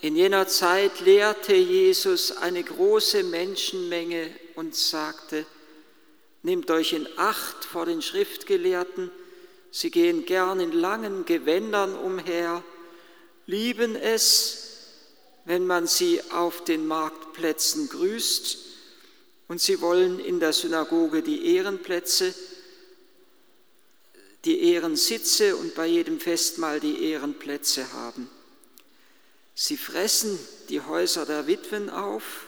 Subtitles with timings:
[0.00, 5.44] In jener Zeit lehrte Jesus eine große Menschenmenge und sagte,
[6.42, 9.10] Nehmt euch in Acht vor den Schriftgelehrten,
[9.72, 12.62] sie gehen gern in langen Gewändern umher,
[13.46, 14.68] lieben es,
[15.44, 18.58] wenn man sie auf den Marktplätzen grüßt,
[19.48, 22.34] und sie wollen in der Synagoge die Ehrenplätze,
[24.44, 28.30] die Ehrensitze und bei jedem Festmahl die Ehrenplätze haben.
[29.60, 30.38] Sie fressen
[30.68, 32.46] die Häuser der Witwen auf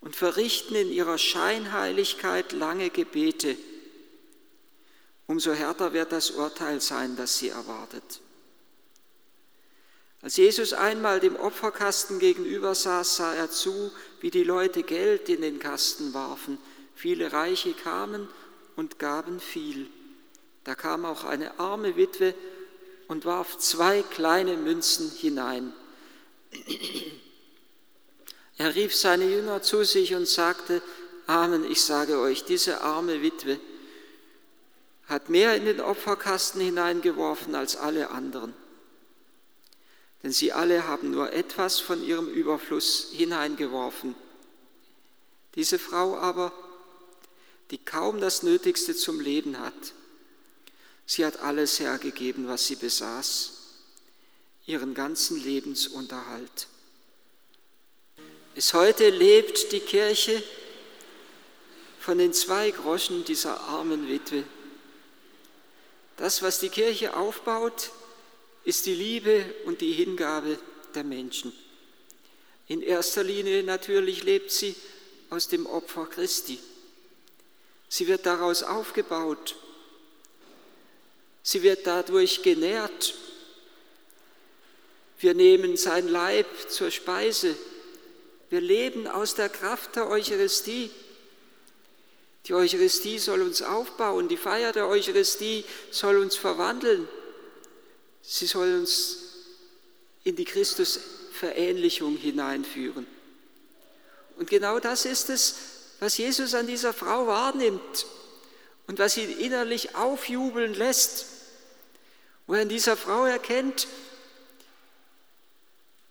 [0.00, 3.56] und verrichten in ihrer Scheinheiligkeit lange Gebete.
[5.28, 8.20] Umso härter wird das Urteil sein, das sie erwartet.
[10.22, 15.42] Als Jesus einmal dem Opferkasten gegenüber saß, sah er zu, wie die Leute Geld in
[15.42, 16.58] den Kasten warfen.
[16.96, 18.28] Viele Reiche kamen
[18.74, 19.86] und gaben viel.
[20.64, 22.34] Da kam auch eine arme Witwe
[23.08, 25.72] und warf zwei kleine Münzen hinein.
[28.56, 30.82] Er rief seine Jünger zu sich und sagte,
[31.26, 33.58] Amen, ich sage euch, diese arme Witwe
[35.06, 38.54] hat mehr in den Opferkasten hineingeworfen als alle anderen.
[40.22, 44.14] Denn sie alle haben nur etwas von ihrem Überfluss hineingeworfen.
[45.54, 46.52] Diese Frau aber,
[47.70, 49.74] die kaum das Nötigste zum Leben hat,
[51.06, 53.52] Sie hat alles hergegeben, was sie besaß,
[54.66, 56.68] ihren ganzen Lebensunterhalt.
[58.54, 60.42] Bis heute lebt die Kirche
[61.98, 64.44] von den zwei Groschen dieser armen Witwe.
[66.16, 67.90] Das, was die Kirche aufbaut,
[68.64, 70.58] ist die Liebe und die Hingabe
[70.94, 71.52] der Menschen.
[72.66, 74.74] In erster Linie natürlich lebt sie
[75.28, 76.58] aus dem Opfer Christi.
[77.88, 79.56] Sie wird daraus aufgebaut
[81.46, 83.14] Sie wird dadurch genährt.
[85.18, 87.54] Wir nehmen sein Leib zur Speise.
[88.48, 90.90] Wir leben aus der Kraft der Eucharistie.
[92.46, 97.06] Die Eucharistie soll uns aufbauen, die Feier der Eucharistie soll uns verwandeln.
[98.22, 99.18] Sie soll uns
[100.24, 103.06] in die Christusverähnlichung hineinführen.
[104.38, 105.56] Und genau das ist es,
[106.00, 108.06] was Jesus an dieser Frau wahrnimmt
[108.86, 111.33] und was ihn innerlich aufjubeln lässt
[112.46, 113.86] wo er in dieser Frau erkennt,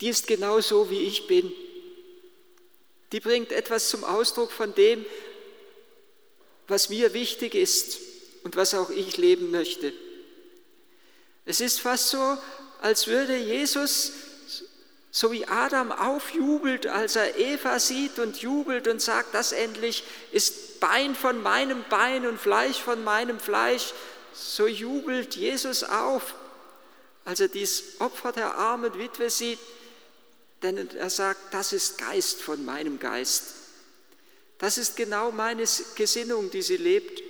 [0.00, 1.52] die ist genauso wie ich bin.
[3.12, 5.04] Die bringt etwas zum Ausdruck von dem,
[6.68, 7.98] was mir wichtig ist
[8.42, 9.92] und was auch ich leben möchte.
[11.44, 12.38] Es ist fast so,
[12.82, 14.12] als würde Jesus,
[15.12, 20.80] so wie Adam aufjubelt, als er Eva sieht und jubelt und sagt, das endlich ist
[20.80, 23.94] Bein von meinem Bein und Fleisch von meinem Fleisch,
[24.36, 26.34] so jubelt Jesus auf,
[27.24, 29.58] als er dies Opfer der armen Witwe sieht,
[30.62, 33.54] denn er sagt, das ist Geist von meinem Geist.
[34.58, 35.64] Das ist genau meine
[35.96, 37.22] Gesinnung, die sie lebt.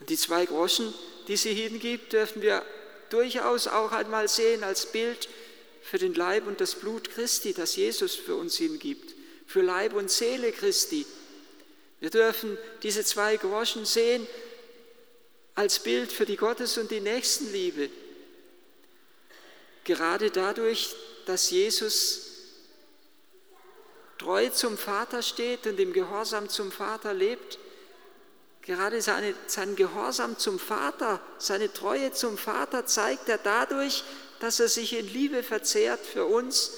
[0.00, 0.92] Und die zwei Groschen,
[1.28, 2.64] die sie hingibt, dürfen wir
[3.10, 5.28] durchaus auch einmal sehen als Bild
[5.82, 9.14] für den Leib und das Blut Christi, das Jesus für uns hingibt,
[9.46, 11.06] für Leib und Seele Christi.
[12.00, 14.26] Wir dürfen diese zwei Groschen sehen
[15.54, 17.90] als Bild für die Gottes- und die Nächstenliebe.
[19.84, 20.94] Gerade dadurch,
[21.26, 22.30] dass Jesus
[24.18, 27.58] treu zum Vater steht und im Gehorsam zum Vater lebt,
[28.62, 34.04] gerade seine, sein Gehorsam zum Vater, seine Treue zum Vater zeigt er dadurch,
[34.40, 36.72] dass er sich in Liebe verzehrt für uns,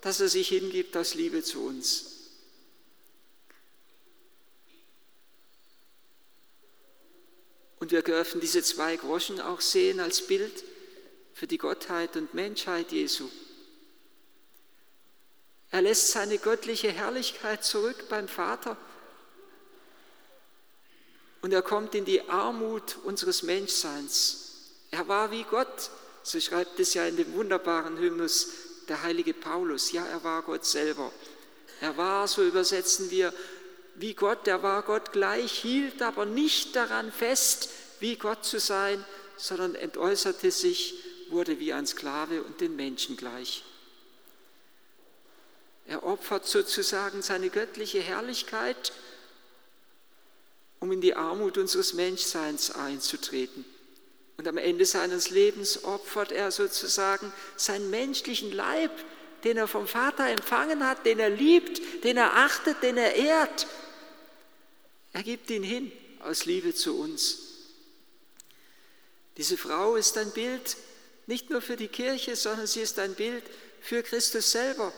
[0.00, 2.17] dass er sich hingibt aus Liebe zu uns.
[7.88, 10.62] Und wir dürfen diese zwei Groschen auch sehen als Bild
[11.32, 13.30] für die Gottheit und Menschheit Jesu.
[15.70, 18.76] Er lässt seine göttliche Herrlichkeit zurück beim Vater
[21.40, 24.74] und er kommt in die Armut unseres Menschseins.
[24.90, 25.90] Er war wie Gott,
[26.22, 28.48] so schreibt es ja in dem wunderbaren Hymnus
[28.86, 29.92] der heilige Paulus.
[29.92, 31.10] Ja, er war Gott selber.
[31.80, 33.32] Er war, so übersetzen wir,
[34.00, 39.04] wie Gott, er war Gott gleich, hielt aber nicht daran fest, wie Gott zu sein,
[39.36, 40.94] sondern entäußerte sich,
[41.30, 43.64] wurde wie ein Sklave und den Menschen gleich.
[45.86, 48.92] Er opfert sozusagen seine göttliche Herrlichkeit,
[50.80, 53.64] um in die Armut unseres Menschseins einzutreten.
[54.36, 58.92] Und am Ende seines Lebens opfert er sozusagen seinen menschlichen Leib,
[59.44, 63.66] den er vom Vater empfangen hat, den er liebt, den er achtet, den er ehrt,
[65.12, 67.38] er gibt ihn hin aus Liebe zu uns.
[69.36, 70.76] Diese Frau ist ein Bild
[71.28, 73.44] Nicht nur für die Kirche, sondern sie ist ein Bild
[73.82, 74.94] für Christus selber.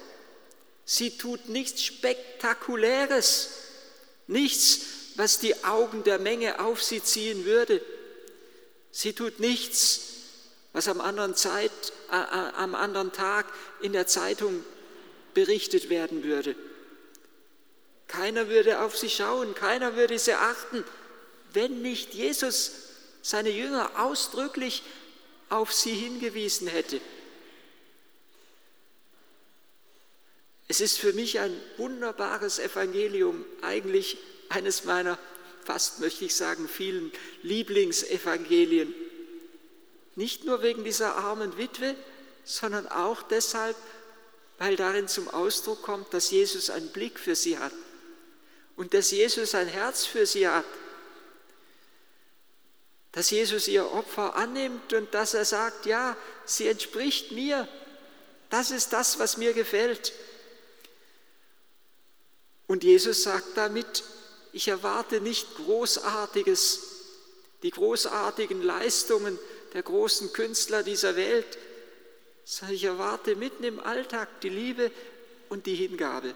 [0.84, 3.50] Sie tut nichts Spektakuläres,
[4.28, 4.80] nichts,
[5.16, 7.82] was die Augen der Menge auf sie ziehen würde.
[8.92, 10.02] Sie tut nichts,
[10.72, 11.72] was am anderen, Zeit,
[12.12, 13.52] äh, äh, am anderen Tag
[13.82, 14.64] in der Zeitung
[15.34, 16.54] berichtet werden würde.
[18.10, 20.82] Keiner würde auf sie schauen, keiner würde sie achten,
[21.52, 22.72] wenn nicht Jesus
[23.22, 24.82] seine Jünger ausdrücklich
[25.48, 27.00] auf sie hingewiesen hätte.
[30.66, 34.18] Es ist für mich ein wunderbares Evangelium, eigentlich
[34.48, 35.16] eines meiner,
[35.64, 37.12] fast möchte ich sagen, vielen
[37.44, 38.92] Lieblingsevangelien.
[40.16, 41.94] Nicht nur wegen dieser armen Witwe,
[42.44, 43.76] sondern auch deshalb,
[44.58, 47.72] weil darin zum Ausdruck kommt, dass Jesus einen Blick für sie hat
[48.80, 50.64] und dass Jesus ein Herz für sie hat
[53.12, 57.66] dass Jesus ihr Opfer annimmt und dass er sagt, ja, sie entspricht mir.
[58.50, 60.12] Das ist das, was mir gefällt.
[62.66, 64.04] Und Jesus sagt damit,
[64.52, 66.80] ich erwarte nicht Großartiges,
[67.62, 69.38] die großartigen Leistungen
[69.74, 71.58] der großen Künstler dieser Welt,
[72.44, 74.90] sondern ich erwarte mitten im Alltag die Liebe
[75.48, 76.34] und die Hingabe.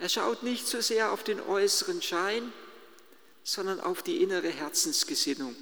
[0.00, 2.52] Er schaut nicht so sehr auf den äußeren Schein,
[3.44, 5.54] sondern auf die innere Herzensgesinnung.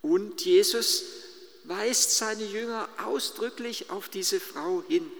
[0.00, 1.02] Und Jesus
[1.64, 5.10] weist seine Jünger ausdrücklich auf diese Frau hin.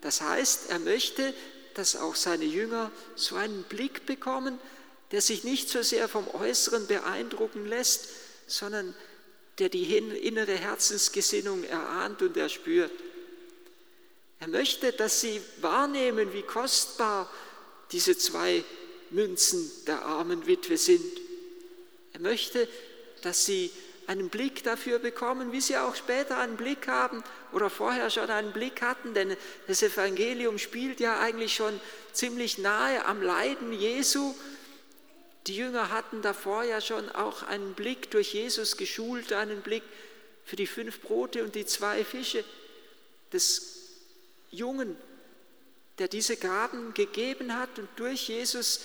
[0.00, 1.32] Das heißt, er möchte,
[1.74, 4.58] dass auch seine Jünger so einen Blick bekommen,
[5.12, 8.08] der sich nicht so sehr vom Äußeren beeindrucken lässt,
[8.48, 8.92] sondern
[9.58, 12.90] der die innere Herzensgesinnung erahnt und erspürt.
[14.40, 17.30] Er möchte, dass sie wahrnehmen, wie kostbar
[17.92, 18.64] diese zwei
[19.10, 21.20] Münzen der armen Witwe sind.
[22.14, 22.66] Er möchte,
[23.22, 23.70] dass sie
[24.06, 27.22] einen Blick dafür bekommen, wie sie auch später einen Blick haben
[27.52, 31.78] oder vorher schon einen Blick hatten, denn das Evangelium spielt ja eigentlich schon
[32.12, 34.34] ziemlich nahe am Leiden Jesu.
[35.46, 39.84] Die Jünger hatten davor ja schon auch einen Blick durch Jesus geschult, einen Blick
[40.44, 42.42] für die fünf Brote und die zwei Fische
[43.32, 43.89] des
[44.50, 44.96] Jungen,
[45.98, 48.80] der diese Gaben gegeben hat und durch Jesus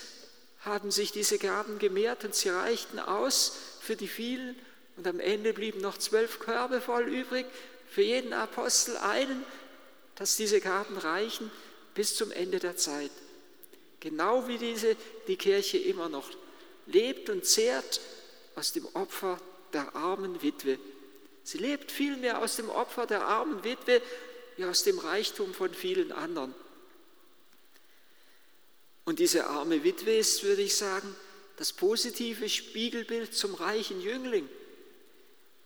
[0.61, 4.55] haben sich diese Gaben gemehrt und sie reichten aus für die vielen
[4.97, 7.45] und am Ende blieben noch zwölf Körbe voll übrig,
[7.89, 9.43] für jeden Apostel einen,
[10.15, 11.51] dass diese Gaben reichen
[11.93, 13.11] bis zum Ende der Zeit.
[13.99, 14.95] Genau wie diese
[15.27, 16.29] die Kirche immer noch
[16.85, 18.01] lebt und zehrt
[18.55, 19.39] aus dem Opfer
[19.73, 20.79] der armen Witwe.
[21.43, 24.01] Sie lebt vielmehr aus dem Opfer der armen Witwe
[24.57, 26.53] wie aus dem Reichtum von vielen anderen.
[29.05, 31.15] Und diese arme Witwe ist, würde ich sagen,
[31.57, 34.49] das positive Spiegelbild zum reichen Jüngling.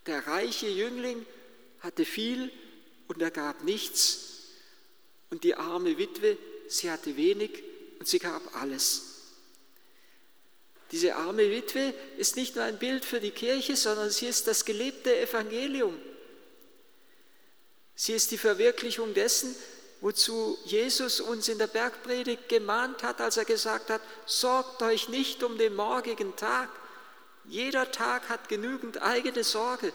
[0.06, 1.26] Der reiche Jüngling
[1.80, 2.52] hatte viel
[3.08, 4.26] und er gab nichts.
[5.30, 6.38] Und die arme Witwe,
[6.68, 7.64] sie hatte wenig
[8.00, 9.06] und sie gab alles.
[10.92, 14.66] Diese arme Witwe ist nicht nur ein Bild für die Kirche, sondern sie ist das
[14.66, 15.96] gelebte Evangelium.
[18.02, 19.54] Sie ist die Verwirklichung dessen,
[20.00, 25.44] wozu Jesus uns in der Bergpredigt gemahnt hat, als er gesagt hat, sorgt euch nicht
[25.44, 26.70] um den morgigen Tag.
[27.44, 29.92] Jeder Tag hat genügend eigene Sorge.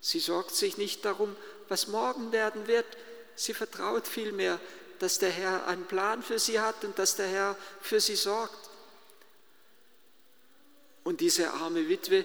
[0.00, 1.36] Sie sorgt sich nicht darum,
[1.68, 2.86] was morgen werden wird.
[3.36, 4.58] Sie vertraut vielmehr,
[4.98, 8.70] dass der Herr einen Plan für sie hat und dass der Herr für sie sorgt.
[11.02, 12.24] Und diese arme Witwe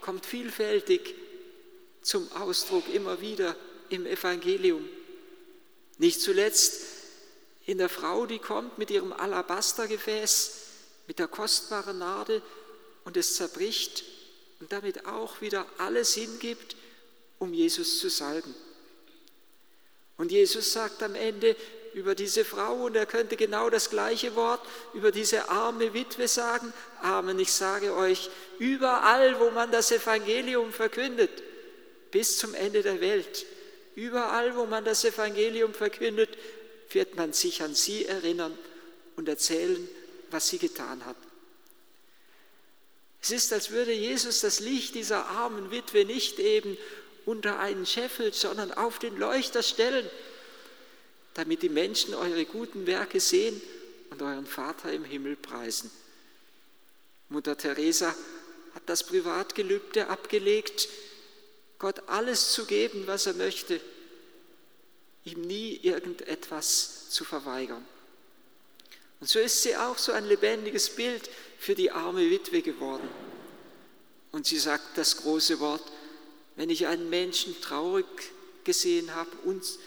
[0.00, 1.14] kommt vielfältig
[2.02, 3.54] zum Ausdruck immer wieder
[3.90, 4.88] im Evangelium.
[5.98, 6.82] Nicht zuletzt
[7.66, 10.52] in der Frau, die kommt mit ihrem Alabastergefäß,
[11.06, 12.42] mit der kostbaren Narde
[13.04, 14.04] und es zerbricht
[14.60, 16.76] und damit auch wieder alles hingibt,
[17.38, 18.54] um Jesus zu salben.
[20.16, 21.56] Und Jesus sagt am Ende
[21.94, 24.60] über diese Frau, und er könnte genau das gleiche Wort
[24.94, 31.30] über diese arme Witwe sagen, Amen, ich sage euch, überall, wo man das Evangelium verkündet,
[32.10, 33.46] bis zum Ende der Welt,
[33.98, 36.30] Überall, wo man das Evangelium verkündet,
[36.92, 38.56] wird man sich an sie erinnern
[39.16, 39.88] und erzählen,
[40.30, 41.16] was sie getan hat.
[43.20, 46.78] Es ist, als würde Jesus das Licht dieser armen Witwe nicht eben
[47.26, 50.08] unter einen Scheffel, sondern auf den Leuchter stellen,
[51.34, 53.60] damit die Menschen eure guten Werke sehen
[54.10, 55.90] und euren Vater im Himmel preisen.
[57.30, 58.14] Mutter Teresa
[58.76, 60.88] hat das Privatgelübde abgelegt,
[61.78, 63.80] Gott alles zu geben, was er möchte,
[65.24, 67.84] ihm nie irgendetwas zu verweigern.
[69.20, 73.08] Und so ist sie auch so ein lebendiges Bild für die arme Witwe geworden.
[74.32, 75.82] Und sie sagt das große Wort,
[76.58, 78.04] Wenn ich einen Menschen traurig
[78.64, 79.78] gesehen habe, uns,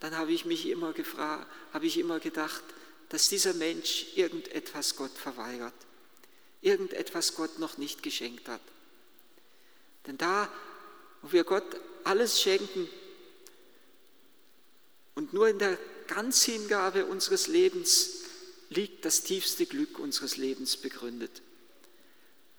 [0.00, 2.64] dann habe ich mich immer gefragt, habe ich immer gedacht,
[3.10, 5.74] dass dieser Mensch irgendetwas Gott verweigert,
[6.62, 8.62] irgendetwas Gott noch nicht geschenkt hat.
[10.06, 10.50] Denn da,
[11.26, 11.64] wo wir Gott
[12.04, 12.88] alles schenken
[15.16, 18.22] und nur in der Ganzhingabe unseres Lebens
[18.68, 21.42] liegt das tiefste Glück unseres Lebens begründet.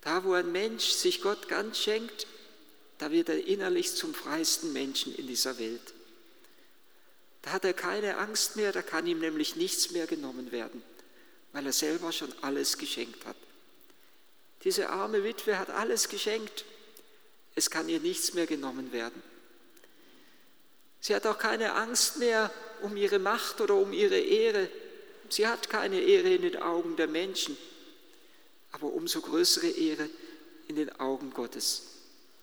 [0.02, 2.28] Da, wo ein Mensch sich Gott ganz schenkt,
[2.98, 5.94] da wird er innerlich zum freisten Menschen in dieser Welt.
[7.44, 10.84] Da hat er keine Angst mehr, da kann ihm nämlich nichts mehr genommen werden,
[11.54, 13.38] weil er selber schon alles geschenkt hat.
[14.66, 16.66] Diese arme Witwe hat alles geschenkt,
[17.58, 19.20] es kann ihr nichts mehr genommen werden.
[21.02, 22.52] Sie hat auch keine Angst mehr
[22.84, 24.70] um ihre Macht oder um ihre Ehre.
[25.30, 27.58] Sie hat keine Ehre in den Augen der Menschen,
[28.74, 30.08] aber umso größere Ehre
[30.68, 31.82] in den Augen Gottes.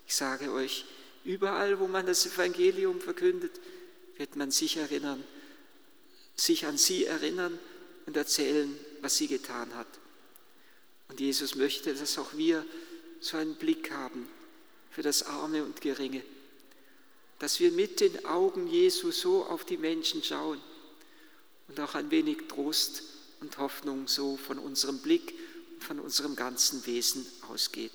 [0.05, 0.83] Ich sage euch,
[1.23, 3.61] überall, wo man das Evangelium verkündet,
[4.17, 5.23] wird man sich erinnern,
[6.35, 7.57] sich an sie erinnern
[8.05, 9.87] und erzählen, was sie getan hat.
[11.07, 12.65] Und Jesus möchte, dass auch wir
[13.21, 14.27] so einen Blick haben
[14.95, 16.23] für das Arme und Geringe,
[17.39, 20.61] dass wir mit den Augen Jesu so auf die Menschen schauen
[21.67, 23.03] und auch ein wenig Trost
[23.41, 25.33] und Hoffnung so von unserem Blick
[25.73, 27.91] und von unserem ganzen Wesen ausgeht.